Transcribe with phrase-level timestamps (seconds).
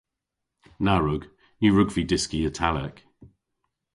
[0.85, 1.23] Na wrug.
[1.59, 2.95] Ny wrug vy dyski Italek.